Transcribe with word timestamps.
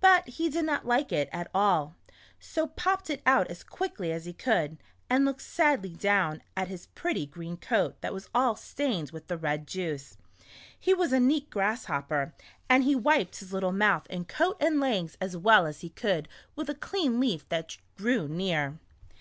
But 0.00 0.28
he 0.28 0.48
did 0.48 0.66
not 0.66 0.86
like 0.86 1.10
it 1.10 1.28
at 1.32 1.50
all, 1.52 1.96
so 2.38 2.68
popped 2.68 3.10
it 3.10 3.20
out 3.26 3.48
as 3.48 3.64
quickly 3.64 4.12
as 4.12 4.24
he 4.24 4.32
could, 4.32 4.78
and 5.10 5.24
looked 5.24 5.42
sadly 5.42 5.88
down 5.96 6.42
at 6.56 6.68
his 6.68 6.86
pretty 6.86 7.26
green 7.26 7.56
coat 7.56 8.00
that 8.00 8.14
was 8.14 8.28
all 8.32 8.54
stained 8.54 9.10
with 9.10 9.26
the 9.26 9.36
red 9.36 9.66
juice. 9.66 10.16
He 10.78 10.94
was 10.94 11.12
a 11.12 11.18
neat 11.18 11.50
grasshopper, 11.50 12.32
and 12.68 12.84
he 12.84 12.94
wiped 12.94 13.38
his 13.40 13.52
little 13.52 13.72
mouth 13.72 14.06
A 14.10 14.18
Grasshopper 14.22 14.22
s 14.22 14.26
Trip 14.26 14.28
to 14.28 14.28
the 14.28 14.44
City. 14.44 14.48
1 14.48 14.54
2 14.54 14.62
i 14.62 14.62
and 14.62 14.62
coat 14.62 14.68
and 14.68 14.80
legs 14.80 15.18
as 15.20 15.36
well 15.36 15.66
as 15.66 15.80
he 15.80 15.88
could 15.88 16.28
with 16.54 16.70
a 16.70 16.74
clean 16.76 17.18
leaf 17.18 17.48
that 17.48 17.76
grew 17.96 18.28
near. 18.28 18.78